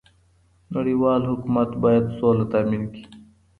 [0.73, 3.03] نړيوال حکومت بايد سوله تامين کړي.